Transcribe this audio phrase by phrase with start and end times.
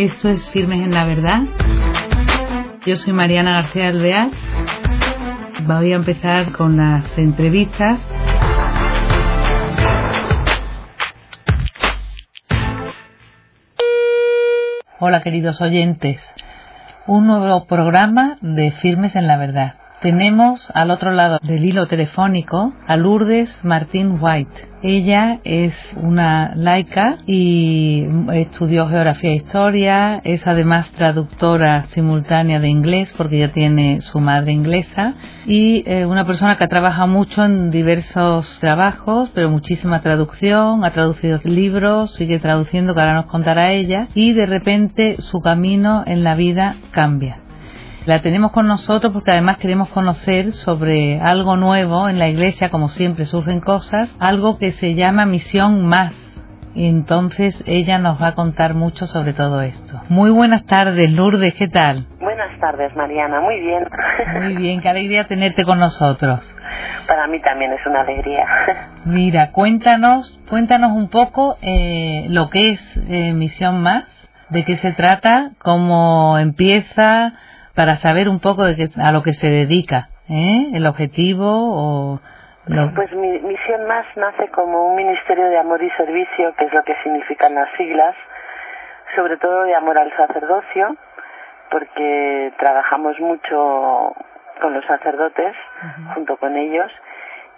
[0.00, 1.40] Esto es Firmes en la Verdad.
[2.86, 4.30] Yo soy Mariana García Alvear.
[5.64, 8.00] Voy a empezar con las entrevistas.
[15.00, 16.18] Hola queridos oyentes.
[17.06, 19.74] Un nuevo programa de Firmes en la Verdad.
[20.00, 24.68] Tenemos al otro lado del hilo telefónico a Lourdes Martín White.
[24.82, 33.12] Ella es una laica y estudió geografía e historia, es además traductora simultánea de inglés
[33.14, 37.70] porque ella tiene su madre inglesa y eh, una persona que ha trabajado mucho en
[37.70, 44.08] diversos trabajos, pero muchísima traducción, ha traducido libros, sigue traduciendo que ahora nos contará ella
[44.14, 47.49] y de repente su camino en la vida cambia
[48.06, 52.88] la tenemos con nosotros porque además queremos conocer sobre algo nuevo en la iglesia, como
[52.88, 56.14] siempre surgen cosas, algo que se llama misión más.
[56.74, 60.00] Y entonces ella nos va a contar mucho sobre todo esto.
[60.08, 62.06] Muy buenas tardes, Lourdes, ¿qué tal?
[62.20, 63.84] Buenas tardes, Mariana, muy bien.
[64.40, 66.40] Muy bien, qué alegría tenerte con nosotros.
[67.08, 68.46] Para mí también es una alegría.
[69.04, 74.04] Mira, cuéntanos, cuéntanos un poco eh, lo que es eh, Misión Más,
[74.50, 77.32] de qué se trata, cómo empieza,
[77.74, 80.70] para saber un poco de qué, a lo que se dedica, ¿eh?
[80.74, 82.20] el objetivo o...
[82.94, 86.84] Pues mi misión más nace como un ministerio de amor y servicio, que es lo
[86.84, 88.14] que significan las siglas,
[89.16, 90.96] sobre todo de amor al sacerdocio,
[91.70, 94.14] porque trabajamos mucho
[94.60, 95.56] con los sacerdotes,
[96.14, 96.92] junto con ellos,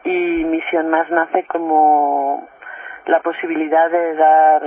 [0.05, 2.49] y misión más nace como
[3.07, 4.63] la posibilidad de dar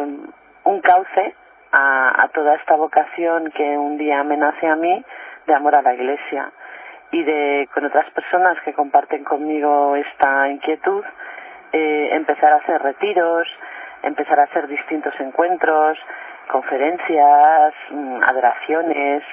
[0.65, 1.33] un cauce
[1.71, 5.03] a, a toda esta vocación que un día me nace a mí
[5.45, 6.51] de amor a la Iglesia
[7.11, 11.03] y de con otras personas que comparten conmigo esta inquietud
[11.71, 13.47] eh, empezar a hacer retiros,
[14.03, 15.97] empezar a hacer distintos encuentros,
[16.49, 19.23] conferencias, mm, adoraciones,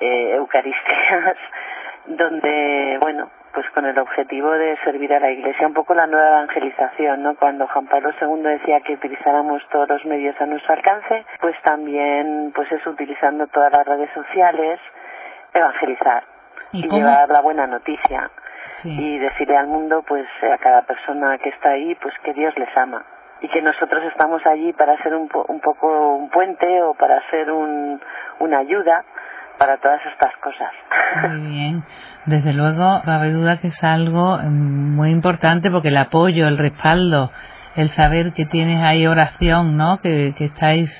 [0.00, 1.36] eh, eucaristías,
[2.06, 6.28] donde, bueno, pues con el objetivo de servir a la Iglesia, un poco la nueva
[6.28, 7.36] evangelización, ¿no?
[7.36, 12.52] Cuando Juan Pablo II decía que utilizáramos todos los medios a nuestro alcance, pues también,
[12.54, 14.80] pues es utilizando todas las redes sociales,
[15.54, 16.24] evangelizar
[16.72, 18.30] y, llevar la buena noticia
[18.84, 22.74] y decirle al mundo, pues a cada persona que está ahí, pues que Dios les
[22.76, 23.04] ama
[23.40, 27.50] y que nosotros estamos allí para ser un, un poco un puente o para ser
[27.50, 28.00] un,
[28.38, 29.04] una ayuda
[29.58, 30.72] para todas estas cosas.
[31.28, 31.84] Muy bien.
[32.26, 37.30] Desde luego, cabe duda que es algo mm, muy importante porque el apoyo, el respaldo,
[37.74, 40.00] el saber que tienes ahí oración, ¿no?
[40.00, 40.90] Que, que estáis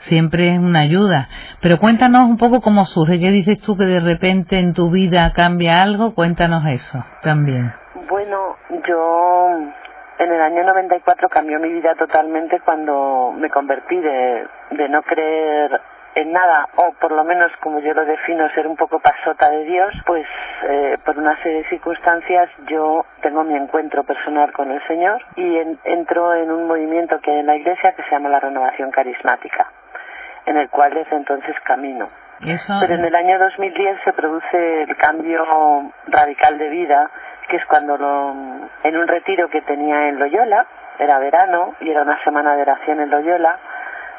[0.00, 1.28] siempre es una ayuda.
[1.60, 3.18] Pero cuéntanos un poco cómo surge.
[3.18, 6.14] ¿Qué dices tú que de repente en tu vida cambia algo?
[6.14, 7.72] Cuéntanos eso también.
[8.08, 9.48] Bueno, yo
[10.18, 15.80] en el año 94 cambió mi vida totalmente cuando me convertí de, de no creer
[16.14, 19.64] en nada, o por lo menos como yo lo defino, ser un poco pasota de
[19.64, 20.26] Dios, pues
[20.64, 25.58] eh, por una serie de circunstancias yo tengo mi encuentro personal con el Señor y
[25.84, 29.70] entro en un movimiento que hay en la iglesia que se llama la renovación carismática
[30.48, 32.08] en el cual desde entonces camino.
[32.40, 35.44] Pero en el año 2010 se produce el cambio
[36.06, 37.10] radical de vida,
[37.48, 38.30] que es cuando lo,
[38.84, 40.66] en un retiro que tenía en Loyola,
[40.98, 43.58] era verano y era una semana de oración en Loyola,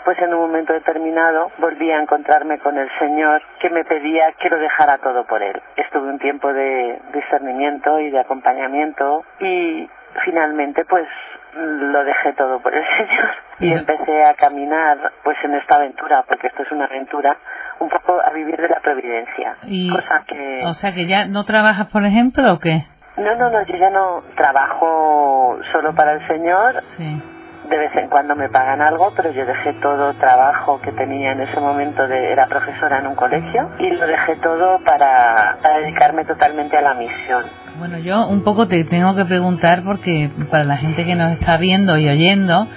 [0.04, 4.50] pues en un momento determinado volví a encontrarme con el Señor que me pedía que
[4.50, 5.62] lo dejara todo por Él.
[5.76, 9.90] Estuve un tiempo de discernimiento y de acompañamiento y
[10.26, 11.08] finalmente pues
[11.56, 16.48] lo dejé todo por el Señor y empecé a caminar pues en esta aventura, porque
[16.48, 17.38] esto es una aventura,
[17.80, 19.58] un poco a vivir de la providencia.
[19.92, 20.62] cosa que...
[20.66, 22.86] O sea que ya no trabajas, por ejemplo, o qué?
[23.18, 26.82] No, no, no, yo ya no trabajo solo para el Señor.
[26.98, 27.22] Sí
[27.70, 31.42] de vez en cuando me pagan algo, pero yo dejé todo trabajo que tenía en
[31.42, 36.78] ese momento, de, era profesora en un colegio, y lo dejé todo para, dedicarme totalmente
[36.78, 37.44] a la misión.
[37.78, 41.58] Bueno, yo un poco te tengo que preguntar porque para la gente que nos está
[41.58, 42.68] viendo y oyendo,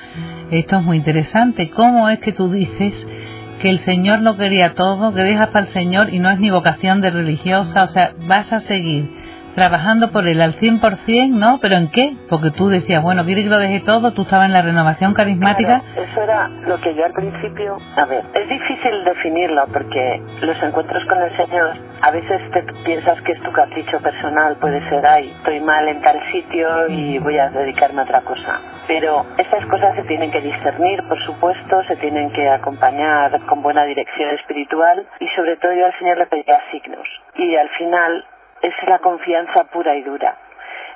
[0.59, 1.71] esto es muy interesante.
[1.71, 2.95] ¿Cómo es que tú dices
[3.61, 6.51] que el Señor lo quería todo, que dejas para el Señor y no es ni
[6.51, 7.85] vocación de religiosa?
[7.85, 9.22] O sea, vas a seguir
[9.55, 11.59] trabajando por él al 100%, ¿no?
[11.61, 12.15] ¿Pero en qué?
[12.29, 15.83] Porque tú decías, bueno, quiere que lo deje todo, tú estabas en la renovación carismática.
[15.97, 17.77] eso era lo que yo al principio...
[17.97, 23.21] A ver, es difícil definirlo porque los encuentros con el Señor, a veces te piensas
[23.23, 27.39] que es tu capricho personal, puede ser, ay, estoy mal en tal sitio y voy
[27.39, 28.61] a dedicarme a otra cosa.
[28.87, 33.85] Pero estas cosas se tienen que discernir, por supuesto, se tienen que acompañar con buena
[33.85, 37.07] dirección espiritual y sobre todo yo al Señor le pedía signos.
[37.37, 38.25] Y al final
[38.63, 40.37] es la confianza pura y dura.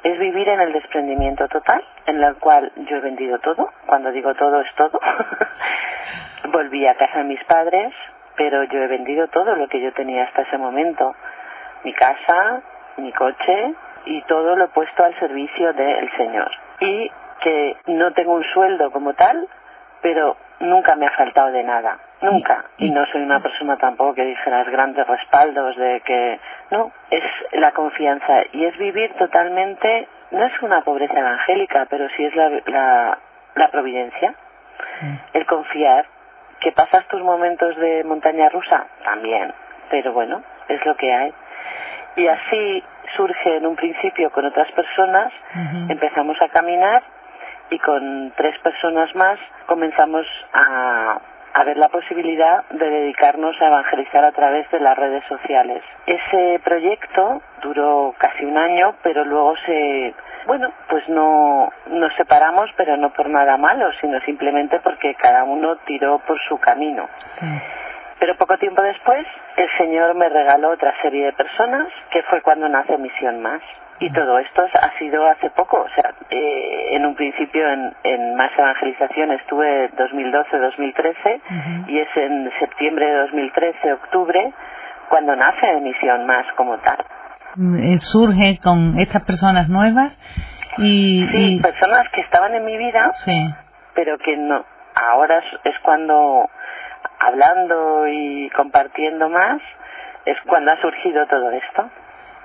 [0.03, 3.71] Es vivir en el desprendimiento total, en el cual yo he vendido todo.
[3.87, 5.01] Cuando digo todo es todo.
[6.53, 7.93] Volví a casa de mis padres,
[8.37, 11.15] pero yo he vendido todo lo que yo tenía hasta ese momento.
[11.83, 12.63] Mi casa,
[12.99, 13.75] mi coche
[14.07, 16.51] y todo lo he puesto al servicio del Señor.
[16.81, 17.11] Y
[17.41, 19.49] que no tengo un sueldo como tal,
[20.03, 22.65] pero nunca me ha faltado de nada, nunca.
[22.79, 26.41] Y no soy una persona tampoco que dijeras grandes respaldos de que
[26.71, 32.25] no, es la confianza y es vivir totalmente, no es una pobreza evangélica, pero sí
[32.25, 33.19] es la, la,
[33.55, 34.35] la providencia,
[35.33, 36.07] el confiar.
[36.59, 39.53] Que pasas tus momentos de montaña rusa, también,
[39.91, 41.33] pero bueno, es lo que hay.
[42.17, 42.83] Y así
[43.15, 45.33] surge en un principio con otras personas,
[45.89, 47.03] empezamos a caminar
[47.71, 51.21] y con tres personas más comenzamos a,
[51.57, 55.83] a ver la posibilidad de dedicarnos a evangelizar a través de las redes sociales.
[56.05, 60.15] Ese proyecto duró casi un año, pero luego se,
[60.47, 65.77] bueno, pues no nos separamos, pero no por nada malo, sino simplemente porque cada uno
[65.87, 67.09] tiró por su camino.
[68.19, 69.27] Pero poco tiempo después,
[69.57, 73.63] el Señor me regaló otra serie de personas, que fue cuando nace Misión Más.
[73.99, 78.35] Y todo esto ha sido hace poco, o sea, eh, en un principio en, en
[78.37, 84.53] Más Evangelización estuve 2012-2013 y es en septiembre de 2013, octubre,
[85.09, 86.99] cuando nace Misión Más como tal.
[87.57, 90.13] Mm, surge con estas personas nuevas
[90.77, 93.55] y, sí, personas que estaban en mi vida, sí.
[93.95, 94.63] pero que no.
[94.95, 96.51] Ahora es cuando
[97.19, 99.61] hablando y compartiendo más
[100.27, 101.91] es cuando ha surgido todo esto.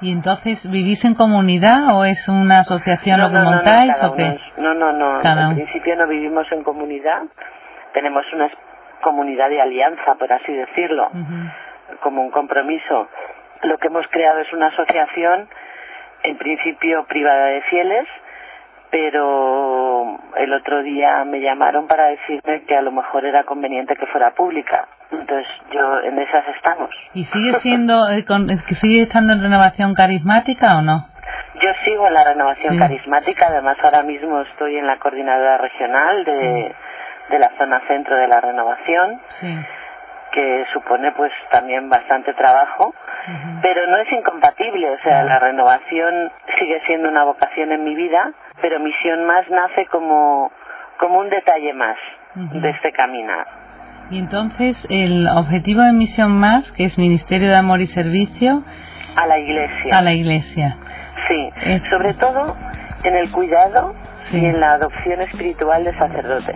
[0.01, 4.09] ¿Y entonces vivís en comunidad o es una asociación no, lo que no, montáis no,
[4.09, 4.39] o qué?
[4.57, 5.21] no, no, no.
[5.21, 7.21] Cada En principio no vivimos en comunidad.
[7.93, 8.49] Tenemos una
[9.01, 11.09] comunidad de alianza, por así decirlo,
[12.01, 13.09] como un compromiso.
[13.63, 15.47] Lo que hemos creado es una asociación,
[16.23, 18.07] en principio privada de fieles,
[18.91, 24.05] pero el otro día me llamaron para decirme que a lo mejor era conveniente que
[24.07, 24.87] fuera pública.
[25.11, 26.89] Entonces yo en esas estamos.
[27.13, 31.07] ¿Y sigue siendo, eh, con- que sigue estando en renovación carismática o no?
[31.55, 32.79] Yo sigo en la renovación Sí.
[32.79, 36.73] carismática, además ahora mismo estoy en la coordinadora regional de,
[37.29, 39.57] de la zona centro de la renovación, Sí.
[40.31, 42.93] Que supone pues también bastante trabajo,
[43.61, 48.31] pero no es incompatible, o sea, la renovación sigue siendo una vocación en mi vida,
[48.61, 50.51] pero Misión Más nace como,
[50.99, 51.97] como un detalle más
[52.35, 53.45] de este caminar.
[54.09, 58.63] Y entonces el objetivo de Misión Más, que es Ministerio de Amor y Servicio,
[59.15, 59.97] A la iglesia.
[59.97, 60.77] a la Iglesia.
[61.27, 62.55] Sí, Es- sobre todo
[63.03, 63.93] en el cuidado
[64.29, 64.37] Sí.
[64.39, 66.55] y en la adopción espiritual de sacerdotes.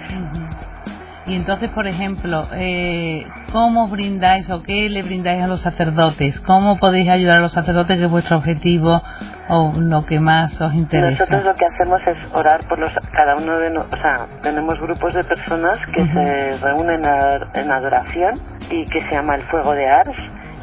[1.27, 6.39] Y entonces, por ejemplo, eh, ¿cómo brindáis o qué le brindáis a los sacerdotes?
[6.41, 9.01] ¿Cómo podéis ayudar a los sacerdotes, que es vuestro objetivo
[9.49, 11.11] o lo que más os interesa?
[11.25, 14.79] Nosotros lo que hacemos es orar por los cada uno de nosotros, o sea, tenemos
[14.79, 18.39] grupos de personas que se reúnen a- en adoración
[18.69, 20.15] y que se llama el fuego de Ars,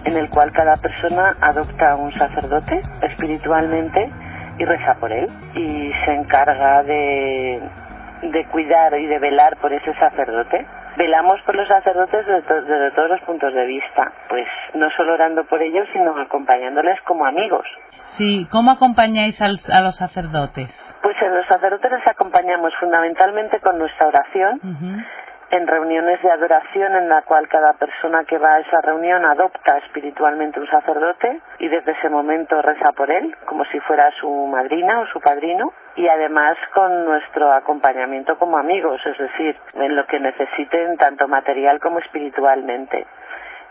[0.05, 4.11] en el cual cada persona adopta un sacerdote espiritualmente
[4.59, 7.61] y reza por él y se encarga de
[8.23, 10.67] de cuidar y de velar por ese sacerdote.
[10.97, 15.15] Velamos por los sacerdotes desde, to- desde todos los puntos de vista, pues no solo
[15.15, 17.67] orando por ellos, sino acompañándoles como amigos.
[18.19, 20.69] Sí, ¿cómo acompañáis al- a los sacerdotes?
[21.03, 24.61] Pues en los sacerdotes les acompañamos fundamentalmente con nuestra oración,
[25.51, 29.77] en reuniones de adoración en la cual cada persona que va a esa reunión adopta
[29.79, 35.01] espiritualmente un sacerdote y desde ese momento reza por él, como si fuera su madrina
[35.01, 40.21] o su padrino, y además con nuestro acompañamiento como amigos, es decir, en lo que
[40.21, 43.07] necesiten tanto material como espiritualmente.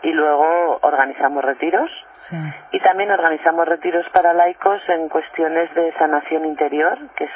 [0.02, 1.90] Y luego organizamos retiros
[2.28, 2.36] Sí.
[2.72, 7.30] y también organizamos retiros para laicos en cuestiones de sanación interior, que es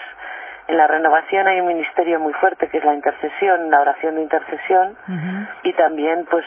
[0.69, 4.23] en la renovación hay un ministerio muy fuerte que es la intercesión, la oración de
[4.23, 4.97] intercesión
[5.63, 6.45] y también pues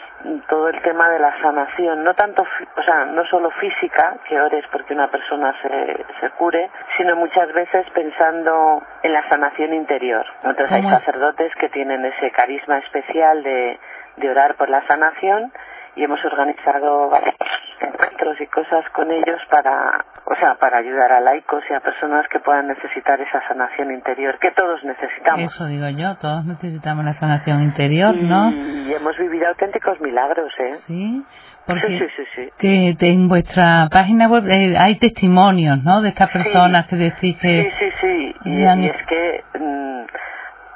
[0.48, 4.64] todo el tema de la sanación, no tanto, o sea, no solo física, que ores
[4.70, 10.26] porque una persona se, se cure, sino muchas veces pensando en la sanación interior.
[10.44, 13.78] Entonces hay sacerdotes que tienen ese carisma especial de,
[14.16, 15.50] de orar por la sanación
[15.96, 17.34] y hemos organizado varios
[17.82, 22.26] encuentros y cosas con ellos para, o sea, para ayudar a laicos y a personas
[22.28, 25.40] que puedan necesitar esa sanación interior, que todos necesitamos.
[25.54, 28.50] Eso digo yo, todos necesitamos la sanación interior, ¿no?
[28.50, 30.74] Y hemos vivido auténticos milagros, ¿eh?
[30.86, 31.24] Sí,
[31.66, 32.50] porque sí, sí, sí.
[32.58, 36.00] que te- en vuestra página web eh, hay testimonios, ¿no?
[36.02, 37.48] De estas personas que decís que...
[37.48, 38.34] Sí, sí, sí.
[38.44, 40.04] Y, ya han- y es que mm,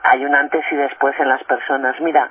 [0.05, 1.97] hay un antes y después en las personas.
[2.01, 2.31] Mira,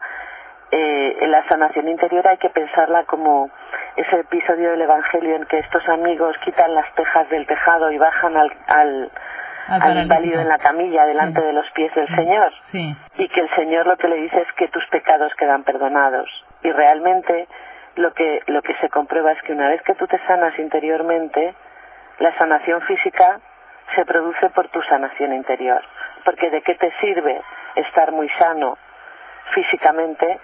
[0.76, 3.50] eh, en la sanación interior hay que pensarla como
[3.96, 8.36] ese episodio del Evangelio en que estos amigos quitan las tejas del tejado y bajan
[8.38, 9.12] al, al,
[10.42, 11.46] en la camilla delante Sí.
[11.48, 12.52] de los pies del Señor.
[12.72, 16.28] Sí, Y que el Señor lo que le dice es que tus pecados quedan perdonados.
[16.64, 17.48] Y realmente
[17.96, 21.54] lo que, lo que se comprueba es que una vez que tú te sanas interiormente,
[22.20, 23.40] la sanación física
[23.96, 25.82] se produce por tu sanación interior.
[26.26, 27.40] Porque de qué te sirve
[27.76, 28.78] estar muy sano
[29.54, 30.40] físicamente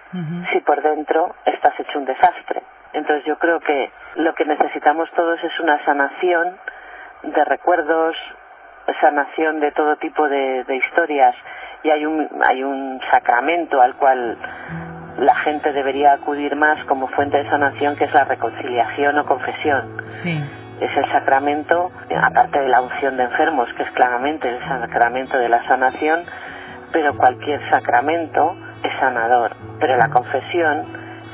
[0.52, 2.62] si por dentro estás hecho un desastre.
[2.94, 6.58] Entonces yo creo que lo que necesitamos todos es una sanación
[7.24, 8.16] de recuerdos,
[9.00, 11.36] sanación de todo tipo de, de historias
[11.84, 14.38] y hay un, hay un sacramento al cual
[15.20, 19.98] la gente debería acudir más como fuente de sanación que es la reconciliación o confesión.
[20.82, 21.92] Es el sacramento,
[22.24, 26.24] aparte de la unción de enfermos, que es claramente el sacramento de la sanación,
[26.92, 29.56] pero cualquier sacramento es sanador.
[29.80, 30.84] Pero la confesión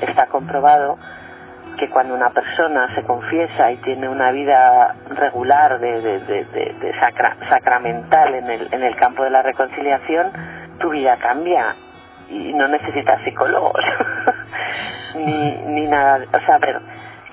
[0.02, 0.98] está comprobado
[1.78, 6.94] que cuando una persona se confiesa y tiene una vida regular de, de,
[7.50, 10.32] sacramental en el, en el campo de la reconciliación,
[10.80, 11.76] tu vida cambia
[12.30, 13.84] y no necesitas psicólogos
[15.16, 16.26] ni, ni nada.
[16.34, 16.80] O sea, pero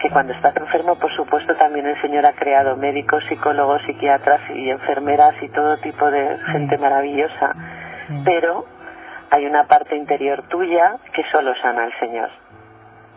[0.03, 4.69] que cuando estás enfermo, por supuesto, también el Señor ha creado médicos, psicólogos, psiquiatras y
[4.69, 7.55] enfermeras y todo tipo de gente maravillosa.
[8.25, 8.65] Pero
[9.31, 12.31] hay una parte interior tuya que solo sana el Señor.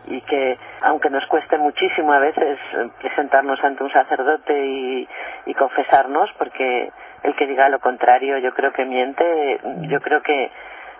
[0.08, 2.60] Y que aunque nos cueste muchísimo a veces
[3.01, 5.08] presentarnos ante un sacerdote y,
[5.48, 6.92] y confesarnos porque
[7.24, 10.51] el que diga lo contrario yo creo que miente yo creo que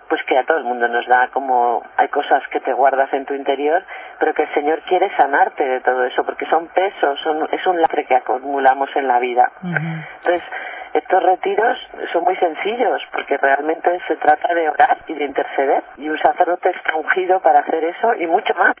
[0.08, 3.24] pues que a todo el mundo nos da como hay cosas que te guardas en
[3.26, 3.82] tu interior,
[4.18, 7.80] pero que el Señor quiere sanarte de todo eso, porque son pesos, son, es un
[7.80, 9.50] lacre que acumulamos en la vida.
[9.62, 10.42] Entonces,
[10.92, 11.78] estos retiros
[12.12, 16.70] son muy sencillos, porque realmente se trata de orar y de interceder, y un sacerdote
[16.70, 18.74] está ungido para hacer eso y mucho más.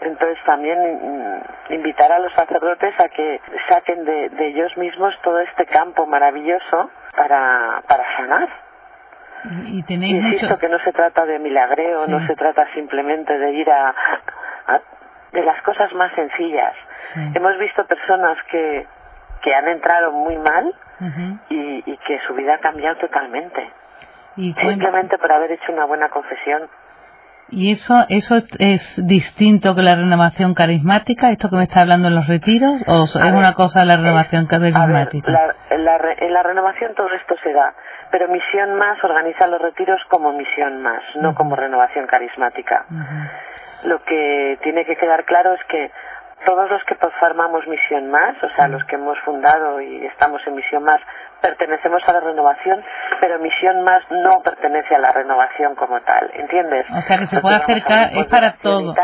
[0.00, 5.40] Entonces también mm, invitar a los sacerdotes a que saquen de, de ellos mismos todo
[5.40, 8.48] este campo maravilloso para, para sanar
[9.66, 13.68] y tenéis insisto que no se trata de milagreo, no se trata simplemente de ir
[13.70, 13.94] a,
[15.32, 16.74] de las cosas más sencillas.
[17.34, 18.86] Hemos visto personas que,
[19.42, 20.72] que han entrado muy mal
[21.48, 23.68] y, y, que su vida ha cambiado totalmente.
[24.36, 26.68] ¿Y simplemente por haber hecho una buena confesión.
[27.48, 32.14] ¿Y eso, eso es distinto que la renovación carismática, esto que me está hablando en
[32.14, 35.54] los retiros, o es una cosa de la renovación carismática?
[35.70, 37.74] en la renovación todo esto se da
[38.12, 42.84] pero Misión Más organiza los retiros como Misión Más, no como renovación carismática.
[43.84, 45.90] Lo que tiene que quedar claro es que
[46.44, 50.54] todos los que formamos Misión Más, o sea, los que hemos fundado y estamos en
[50.54, 51.00] Misión Más,
[51.40, 52.84] pertenecemos a la renovación,
[53.18, 56.84] pero Misión Más no pertenece a la renovación como tal, ¿entiendes?
[56.90, 58.94] O sea, que se puede acercar, es para todo.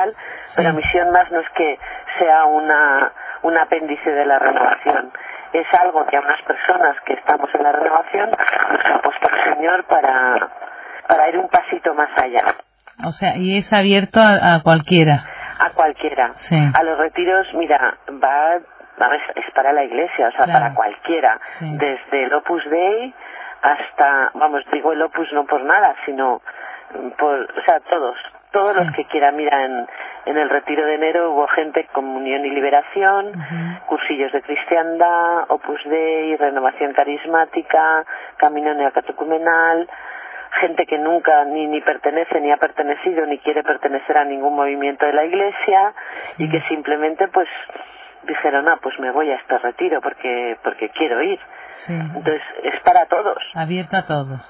[0.54, 1.78] Pero Misión Más no es que
[2.18, 3.10] sea una,
[3.40, 5.12] un apéndice de la renovación
[5.52, 9.54] es algo que a unas personas que estamos en la renovación nos ha puesto el
[9.54, 10.48] Señor para,
[11.06, 12.56] para ir un pasito más allá.
[13.04, 15.24] O sea, y es abierto a, cualquiera.
[15.60, 16.32] A cualquiera.
[16.74, 21.38] A los retiros, mira, va, es para la iglesia, o sea, para cualquiera.
[21.60, 23.14] Desde el Opus Dei
[23.62, 26.40] hasta, vamos, digo el Opus no por nada, sino
[27.16, 28.16] por, o sea, todos,
[28.52, 29.36] todos los que quieran.
[29.36, 29.86] Mira, en,
[30.26, 33.32] en el retiro de enero hubo gente Comunión y Liberación,
[33.86, 38.04] cursillos de cristiandad, Opus Dei, Renovación Carismática,
[38.36, 39.88] Camino Neocatecumenal,
[40.60, 45.06] gente que nunca ni, ni pertenece, ni ha pertenecido, ni quiere pertenecer a ningún movimiento
[45.06, 45.92] de la Iglesia
[46.38, 47.48] y que simplemente pues
[48.26, 51.38] dijeron, ah, pues me voy a este retiro porque, porque quiero ir.
[51.88, 53.38] Entonces, es para todos.
[53.54, 54.40] Abierto a todos.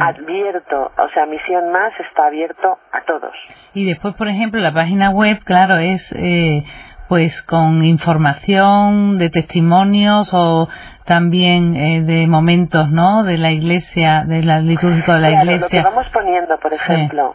[0.00, 3.34] Abierto, o sea, Misión Más está abierto a todos.
[3.74, 6.64] Y después, por ejemplo, la página web, claro, es eh,
[7.08, 10.68] pues con información de testimonios o
[11.04, 13.22] también eh, de momentos, ¿no?
[13.24, 15.60] De la iglesia, de la litúrgica de la iglesia.
[15.60, 17.34] Lo que vamos poniendo, por ejemplo,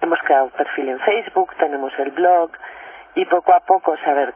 [0.00, 2.50] hemos creado un perfil en Facebook, tenemos el blog
[3.16, 4.32] y poco a poco saber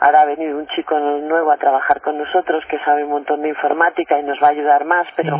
[0.00, 3.48] ahora ha venido un chico nuevo a trabajar con nosotros que sabe un montón de
[3.48, 5.38] informática y nos va a ayudar más, pero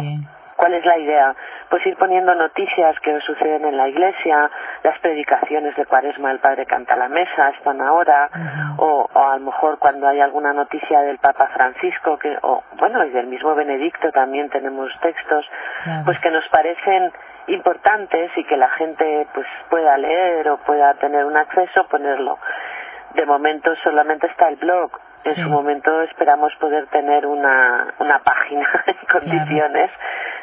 [0.57, 1.35] ¿cuál es la idea?
[1.71, 4.51] Pues ir poniendo noticias que suceden en la iglesia,
[4.83, 8.29] las predicaciones de Cuaresma, el Padre canta la mesa, están ahora,
[8.77, 13.11] o, a lo mejor cuando hay alguna noticia del Papa Francisco, que, o bueno, y
[13.11, 15.49] del mismo Benedicto también tenemos textos,
[16.05, 17.11] pues que nos parecen
[17.47, 22.39] importantes y que la gente pues pueda leer o pueda tener un acceso, ponerlo.
[23.15, 24.91] De momento solamente está el blog.
[25.25, 29.91] En su momento esperamos poder tener una, una página en condiciones,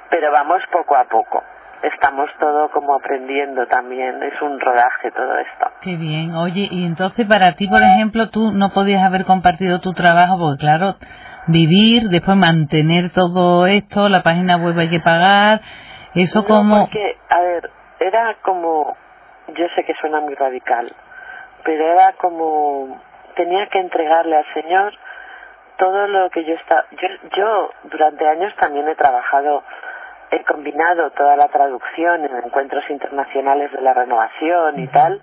[0.10, 1.44] pero vamos poco a poco.
[1.82, 5.66] Estamos todo como aprendiendo también, es un rodaje todo esto.
[5.82, 9.94] Qué bien, oye, y entonces para ti, por ejemplo, tú no podías haber compartido tu
[9.94, 10.96] trabajo, porque claro,
[11.48, 15.62] vivir, después mantener todo esto, la página web hay que pagar,
[16.16, 16.86] eso como...
[16.86, 17.70] Porque, a ver,
[18.00, 18.96] era como
[19.56, 20.92] yo sé que suena muy radical,
[21.68, 22.98] pero era como
[23.36, 24.94] tenía que entregarle al Señor
[25.76, 29.64] todo lo que yo está yo, yo durante años también he trabajado
[30.32, 35.22] he combinado toda la traducción en encuentros internacionales de la renovación y tal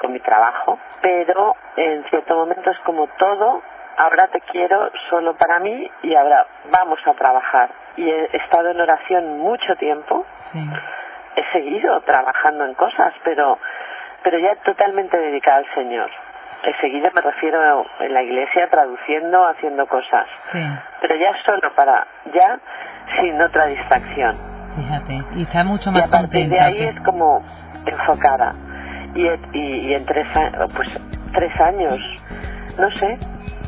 [0.00, 3.60] con mi trabajo pero en cierto momento es como todo
[3.96, 7.70] ahora te quiero solo para mí y ahora vamos a trabajar.
[7.96, 10.24] Y he estado en oración mucho tiempo
[11.34, 13.58] he seguido trabajando en cosas pero
[14.22, 16.10] pero ya totalmente dedicada al Señor
[16.64, 20.26] Enseguida me refiero en la iglesia traduciendo, haciendo cosas.
[20.52, 20.60] Sí.
[21.00, 22.58] Pero ya solo para, ya
[23.20, 24.36] sin otra distracción.
[24.76, 27.42] Fíjate, y está mucho más y a partir de ahí es como
[27.84, 28.54] enfocada.
[29.14, 29.26] Y,
[29.58, 30.26] y, y en tres,
[30.74, 30.88] pues,
[31.34, 31.98] tres años,
[32.78, 33.18] no sé,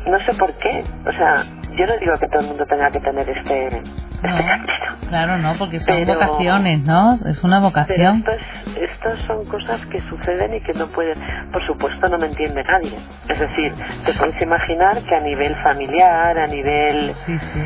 [0.07, 0.83] no sé por qué.
[1.05, 1.43] O sea,
[1.75, 3.89] yo no digo que todo el mundo tenga que tener este, este
[5.09, 7.13] Claro, no, porque son vocaciones, ¿no?
[7.27, 8.23] Es una vocación.
[8.23, 8.84] Pero
[9.27, 11.17] son cosas que suceden y que no pueden,
[11.51, 12.97] por supuesto, no me entiende nadie.
[13.29, 13.73] Es decir,
[14.05, 17.61] te puedes imaginar que a nivel familiar, a nivel sí, sí.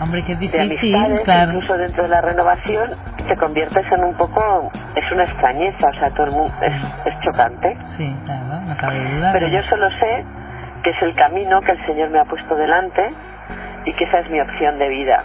[0.00, 2.90] Hombre, qué difícil, de amistades, incluso dentro de la renovación,
[3.28, 6.72] te conviertes en un poco, es una extrañeza, o sea, todo el mundo, es,
[7.06, 7.76] es chocante.
[7.96, 9.32] Sí, claro, no cabe duda.
[9.32, 10.24] Pero yo solo sé
[10.82, 13.10] que es el camino que el Señor me ha puesto delante
[13.84, 15.24] y que esa es mi opción de vida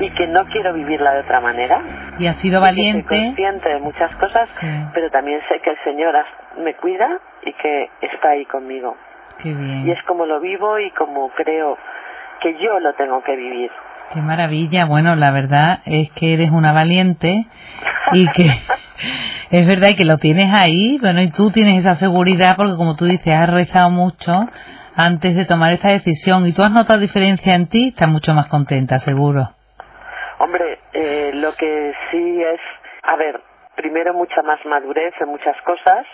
[0.00, 1.82] y que no quiero vivirla de otra manera.
[2.18, 3.06] Y ha sido valiente.
[3.08, 4.48] soy consciente de muchas cosas,
[4.92, 6.14] pero también sé que el Señor
[6.58, 8.96] me cuida y que está ahí conmigo.
[9.42, 9.86] Qué bien.
[9.88, 11.76] Y es como lo vivo y como creo
[12.40, 13.70] que yo lo tengo que vivir.
[14.12, 14.84] Qué maravilla.
[14.84, 17.46] Bueno, la verdad es que eres una valiente
[18.12, 18.50] y que
[19.50, 23.06] es verdad que lo tienes ahí, bueno, y tú tienes esa seguridad porque como tú
[23.06, 24.48] dices, has rezado mucho
[24.96, 28.46] antes de tomar esta decisión y tú has notado diferencia en ti, estás mucho más
[28.48, 29.48] contenta, seguro.
[30.38, 32.60] Hombre, eh, lo que sí es,
[33.02, 33.40] a ver,
[33.76, 36.06] primero mucha más madurez en muchas cosas,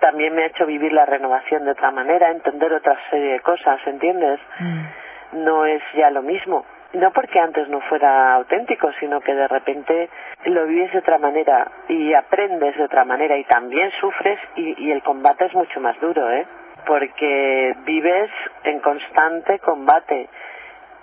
[0.00, 3.80] también me ha hecho vivir la renovación de otra manera, entender otra serie de cosas,
[3.86, 4.40] ¿entiendes?
[4.58, 5.44] Mm.
[5.44, 6.64] No es ya lo mismo.
[6.96, 10.08] No porque antes no fuera auténtico, sino que de repente
[10.46, 14.90] lo vives de otra manera y aprendes de otra manera y también sufres y, y
[14.92, 16.46] el combate es mucho más duro, ¿eh?
[16.86, 18.30] Porque vives
[18.64, 20.30] en constante combate,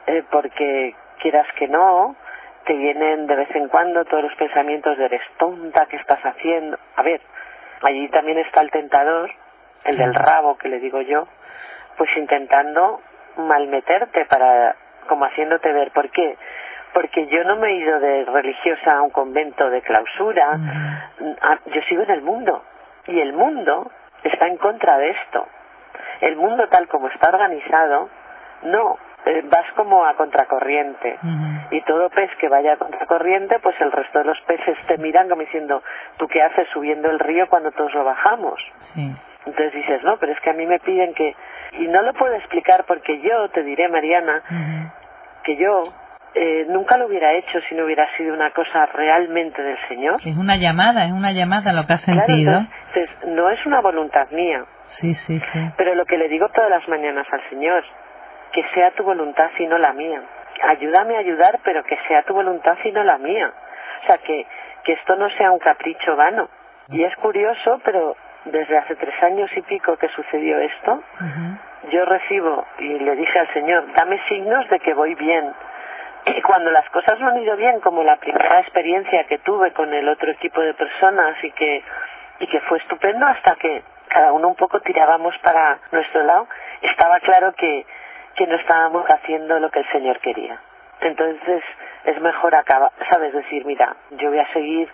[0.08, 2.15] eh, porque quieras que no,
[2.65, 6.75] te vienen de vez en cuando todos los pensamientos de eres tonta, ¿qué estás haciendo?
[6.95, 7.21] A ver,
[7.84, 9.29] allí también está el tentador,
[9.86, 11.27] el del rabo que le digo yo,
[11.97, 12.99] pues intentando
[13.38, 16.38] malmeterte para, como haciéndote ver, ¿por qué?
[16.94, 20.60] Porque yo no me he ido de religiosa a un convento de clausura,
[21.42, 22.63] ah, yo sigo en el mundo.
[23.08, 23.92] Y el mundo
[24.24, 25.48] está en contra de esto.
[26.22, 28.10] El mundo tal como está organizado
[28.63, 31.18] no eh, vas como a contracorriente.
[31.72, 35.30] Y todo pez que vaya a contracorriente pues el resto de los peces te miran
[35.30, 35.82] como diciendo
[36.18, 38.60] tú qué haces subiendo el río cuando todos lo bajamos
[39.46, 41.36] entonces dices no pero es que a mí me piden que
[41.79, 44.41] y no lo puedo explicar porque yo te diré Mariana
[45.43, 45.83] que yo
[46.36, 50.15] eh, nunca lo hubiera hecho si no hubiera sido una cosa realmente del Señor.
[50.25, 52.57] Es una llamada, es una llamada lo que has sentido.
[52.57, 54.65] entonces, no es una voluntad mía.
[54.88, 55.59] Sí, sí, sí.
[55.77, 57.83] Pero lo que le digo todas las mañanas al Señor,
[58.51, 60.21] que sea tu voluntad y no la mía.
[60.69, 63.51] Ayúdame a ayudar, pero que sea tu voluntad y no la mía.
[64.03, 64.45] O sea, que,
[64.83, 66.49] que esto no sea un capricho vano.
[66.89, 71.01] Y es curioso, pero desde hace tres años y pico que sucedió esto,
[71.91, 75.54] yo recibo y le dije al Señor, dame signos de que voy bien.
[76.26, 79.93] Y cuando las cosas no han ido bien, como la primera experiencia que tuve con
[79.93, 81.84] el otro equipo de personas y que,
[82.39, 86.48] y que fue estupendo hasta que cada uno un poco tirábamos para nuestro lado,
[86.82, 87.86] estaba claro que,
[88.36, 90.60] que no estábamos haciendo lo que el Señor quería.
[91.02, 91.63] Entonces
[92.06, 94.89] es mejor acabar, sabes, decir, mira, yo voy a seguir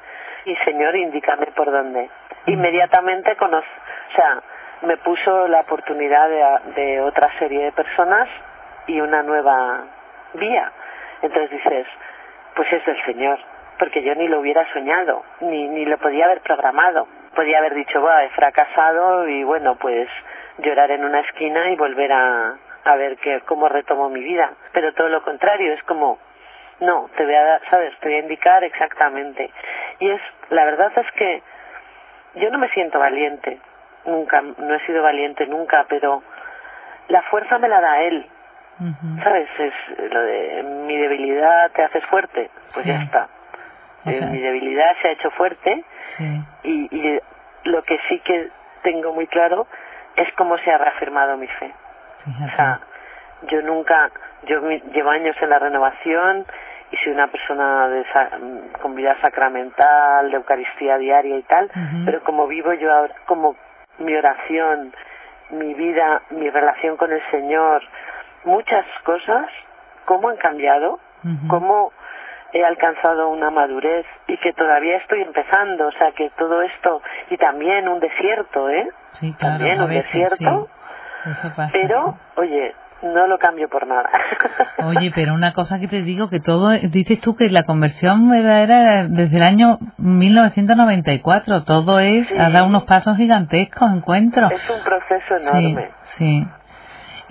[0.45, 2.10] y Señor, indícame por dónde.
[2.47, 3.67] Inmediatamente conoce,
[4.12, 4.41] o sea,
[4.81, 8.27] me puso la oportunidad de, de otra serie de personas
[8.87, 9.83] y una nueva
[10.33, 10.71] vía.
[11.21, 11.87] Entonces dices,
[12.55, 13.39] pues es del Señor,
[13.77, 17.07] porque yo ni lo hubiera soñado, ni, ni lo podía haber programado.
[17.35, 20.09] Podía haber dicho, va, he fracasado y bueno, pues
[20.57, 24.51] llorar en una esquina y volver a, a ver que, cómo retomo mi vida.
[24.73, 26.19] Pero todo lo contrario, es como,
[26.81, 27.97] no, te voy a dar, ¿sabes?
[27.99, 29.51] Te voy a indicar exactamente.
[29.99, 31.41] Y es, la verdad es que
[32.35, 33.59] yo no me siento valiente,
[34.05, 36.23] nunca, no he sido valiente nunca, pero
[37.07, 38.25] la fuerza me la da él.
[39.23, 39.49] ¿Sabes?
[39.59, 39.73] Es
[40.12, 43.27] lo de mi debilidad te haces fuerte, pues ya está.
[44.05, 45.83] Eh, mi debilidad se ha hecho fuerte
[46.63, 47.19] y, y
[47.65, 48.49] lo que sí que
[48.81, 49.67] tengo muy claro
[50.15, 51.73] es cómo se ha reafirmado mi fe.
[52.25, 52.79] O sea,
[53.43, 54.12] yo nunca,
[54.43, 56.45] yo llevo años en la renovación
[56.91, 58.05] y soy una persona de
[58.81, 61.69] con vida sacramental, de Eucaristía diaria y tal,
[62.05, 63.55] pero como vivo yo ahora, como
[63.99, 64.93] mi oración,
[65.51, 67.81] mi vida, mi relación con el Señor,
[68.43, 69.47] muchas cosas,
[70.05, 70.99] cómo han cambiado,
[71.47, 71.91] cómo
[72.53, 77.38] he alcanzado una madurez y que todavía estoy empezando, o sea que todo esto y
[77.38, 78.89] también un desierto, ¿eh?
[79.19, 80.69] Sí, claro, también un desierto.
[81.73, 84.09] Pero, oye, no lo cambio por nada.
[84.83, 89.07] Oye, pero una cosa que te digo, que todo, dices tú que la conversión era
[89.07, 94.49] desde el año 1994, todo es, ha dado unos pasos gigantescos, encuentro.
[94.51, 95.89] Es un proceso enorme.
[96.17, 96.47] Sí, sí.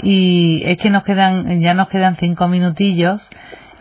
[0.01, 3.29] Y es que nos quedan, ya nos quedan cinco minutillos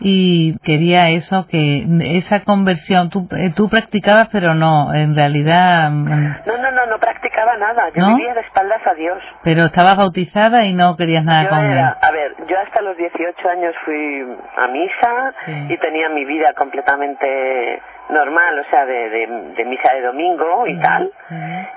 [0.00, 1.84] y quería eso, que
[2.16, 5.90] esa conversión, tú, eh, tú practicabas, pero no, en realidad...
[5.90, 6.06] Mm,
[6.46, 9.18] no, no, no, no practicaba nada, yo vivía de espaldas a Dios.
[9.42, 11.78] Pero estabas bautizada y no querías nada con él.
[11.78, 15.30] A ver, yo hasta los 18 años fui a misa
[15.68, 17.80] y tenía mi vida completamente
[18.10, 19.10] normal, o sea, de,
[19.56, 21.10] de, misa de domingo y tal.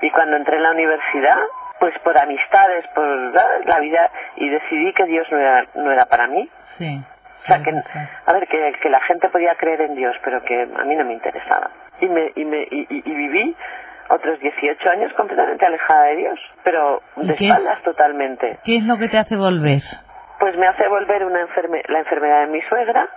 [0.00, 1.38] Y cuando entré en la universidad,
[1.78, 3.06] pues por amistades, por
[3.66, 6.48] la vida, y decidí que Dios no era, no era para mí.
[6.78, 7.02] Sí.
[7.42, 10.62] O sea, que, a ver, que, que la gente podía creer en Dios, pero que
[10.62, 11.70] a mí no me interesaba.
[12.00, 13.56] Y, me, y, me, y, y viví
[14.08, 18.58] otros 18 años completamente alejada de Dios, pero de espaldas totalmente.
[18.64, 19.80] ¿Qué es lo que te hace volver?
[20.38, 23.08] Pues me hace volver una enferme la enfermedad de mi suegra.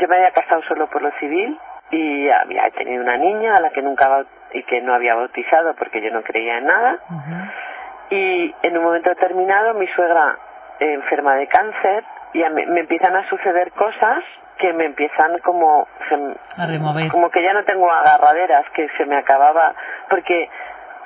[0.00, 1.58] Yo me había casado solo por lo civil
[1.90, 6.00] y había tenido una niña a la que nunca y que no había bautizado porque
[6.00, 6.98] yo no creía en nada.
[8.10, 10.38] Y en un momento determinado mi suegra
[10.80, 14.24] enferma de cáncer y me, empiezan a suceder cosas
[14.58, 15.86] que me empiezan como
[16.56, 17.10] a remover.
[17.10, 19.74] como que ya no tengo agarraderas que se me acababa
[20.10, 20.48] porque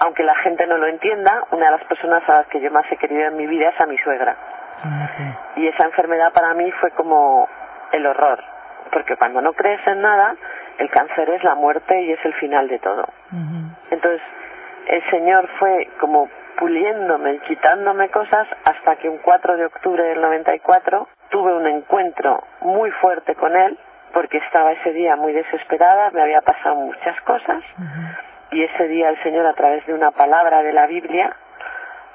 [0.01, 2.91] aunque la gente no lo entienda una de las personas a las que yo más
[2.91, 4.37] he querido en mi vida es a mi suegra.
[5.55, 7.49] Y esa enfermedad para mí fue como
[7.93, 8.43] el horror
[8.93, 10.37] porque cuando no crees en nada
[10.79, 13.09] el cáncer es la muerte y es el final de todo.
[13.91, 14.23] Entonces
[14.87, 16.29] el señor fue como
[16.63, 22.45] puliéndome y quitándome cosas hasta que un 4 de octubre del 94 tuve un encuentro
[22.61, 23.77] muy fuerte con él
[24.13, 27.65] porque estaba ese día muy desesperada, me había pasado muchas cosas
[28.53, 31.35] y ese día el Señor a través de una palabra de la Biblia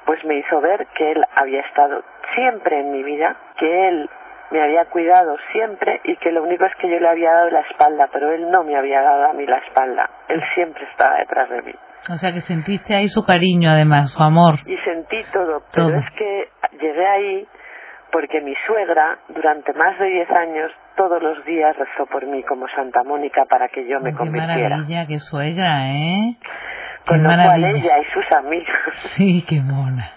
[0.06, 2.02] pues me hizo ver que Él había estado
[2.34, 4.08] siempre en mi vida, que Él
[4.50, 7.60] me había cuidado siempre y que lo único es que yo le había dado la
[7.60, 11.50] espalda, pero Él no me había dado a mí la espalda, Él siempre estaba detrás
[11.50, 11.74] de mí.
[12.10, 14.60] O sea que sentiste ahí su cariño además, su amor.
[14.66, 16.48] Y sentí todo, pero es que
[16.80, 17.46] llegué ahí
[18.10, 22.66] porque mi suegra durante más de 10 años todos los días rezó por mí como
[22.68, 24.54] Santa Mónica para que yo me convirtiera.
[24.54, 26.36] Qué maravilla, qué suegra, ¿eh?
[27.06, 28.68] Con lo cual ella y sus amigos.
[29.16, 30.10] Sí, qué mona.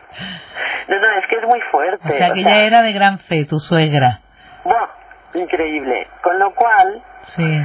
[0.88, 2.08] No, no, es que es muy fuerte.
[2.08, 4.20] O sea, que ella era de gran fe, tu suegra.
[4.63, 4.88] Bueno,
[5.34, 6.08] increíble.
[6.22, 7.02] Con lo cual,
[7.36, 7.62] sí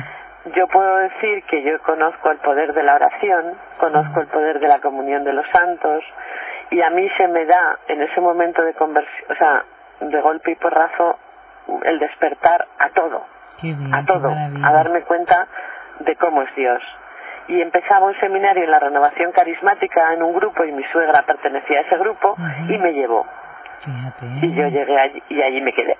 [0.54, 4.68] yo puedo decir que yo conozco el poder de la oración, conozco el poder de
[4.68, 6.04] la comunión de los santos
[6.70, 9.64] y a mí se me da en ese momento de conversión, o sea,
[10.00, 11.18] de golpe y porrazo
[11.84, 13.24] el despertar a todo,
[13.92, 15.48] a todo, a darme cuenta
[16.00, 16.82] de cómo es Dios.
[17.48, 21.78] Y empezaba un seminario en la renovación carismática en un grupo y mi suegra pertenecía
[21.78, 22.36] a ese grupo
[22.68, 23.26] y me llevó.
[24.42, 25.96] Y yo llegué allí y allí me quedé.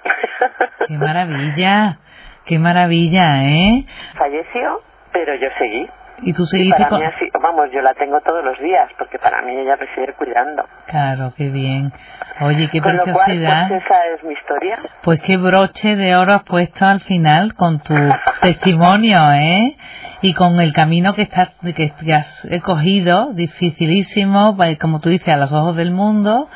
[0.88, 1.98] ¡Qué maravilla!
[2.46, 3.84] Qué maravilla, ¿eh?
[4.16, 4.80] Falleció,
[5.12, 5.88] pero yo seguí.
[6.22, 9.42] ¿Y tú seguiste para mí así, vamos, yo la tengo todos los días, porque para
[9.42, 10.64] mí ella me sigue cuidando.
[10.86, 11.92] Claro, qué bien.
[12.40, 13.62] Oye, qué con preciosidad.
[13.62, 14.78] Lo cual, pues esa es mi historia.
[15.02, 17.94] Pues qué broche de oro has puesto al final con tu
[18.42, 19.76] testimonio, ¿eh?
[20.22, 25.52] Y con el camino que, estás, que has cogido, dificilísimo, como tú dices, a los
[25.52, 26.48] ojos del mundo,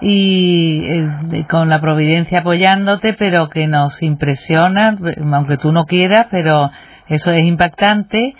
[0.00, 0.82] y
[1.32, 4.96] eh, con la providencia apoyándote, pero que nos impresiona,
[5.32, 6.70] aunque tú no quieras, pero
[7.08, 8.34] eso es impactante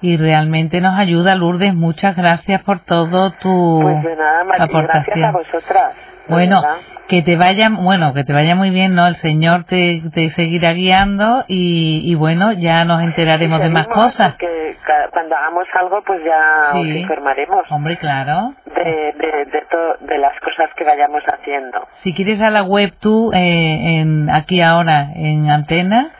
[0.00, 1.74] y realmente nos ayuda, Lourdes.
[1.74, 5.04] Muchas gracias por todo tu pues de nada, aportación.
[5.04, 6.11] Gracias a vosotras.
[6.28, 6.62] Bueno,
[7.08, 9.06] que te vaya, bueno, que te vaya muy bien, ¿no?
[9.06, 14.36] El Señor te, te seguirá guiando y, y, bueno, ya nos enteraremos de más cosas.
[14.36, 14.76] Que
[15.12, 17.62] cuando hagamos algo, pues ya os informaremos.
[17.70, 18.54] Hombre, claro.
[18.64, 19.66] De, de, de,
[20.00, 21.86] de, las cosas que vayamos haciendo.
[22.02, 26.12] Si quieres a la web tú, eh, en, aquí ahora, en Antena,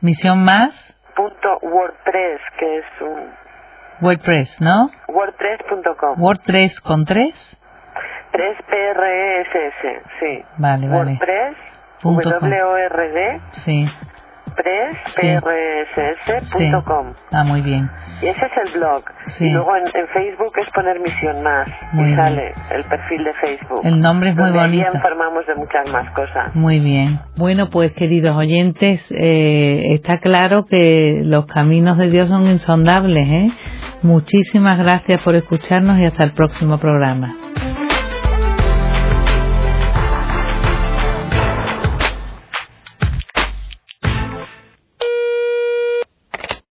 [0.00, 0.70] Misión Más.
[1.16, 3.40] Punto WordPress, que es un...
[4.00, 4.90] WordPress, ¿no?
[5.08, 6.22] WordPress.com.
[6.22, 7.34] WordPress con tres.
[8.32, 10.44] 3PRSS, sí.
[10.58, 11.18] Vale, vale.
[11.18, 11.56] WordPress,
[12.02, 13.40] W-O-R-D.
[13.64, 13.88] Sí.
[15.42, 17.14] press.com.
[17.32, 17.88] Ah, muy bien.
[18.20, 19.04] Y ese es el blog.
[19.38, 21.68] Y luego en, Facebook es poner Misión Más.
[21.94, 23.80] y sale el perfil de Facebook.
[23.84, 24.86] El nombre es muy bonito.
[24.86, 26.54] Ahí informamos de muchas más cosas.
[26.54, 27.20] Muy bien.
[27.36, 33.28] Bueno, pues queridos oyentes, eh, está claro que los caminos de Dios son insondables.
[33.28, 33.50] ¿eh?
[34.02, 37.34] Muchísimas gracias por escucharnos y hasta el próximo programa.